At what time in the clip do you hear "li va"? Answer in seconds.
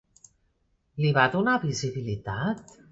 1.03-1.27